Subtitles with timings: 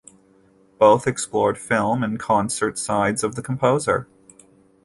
[0.79, 4.07] Both explored film and concert sides of the composer.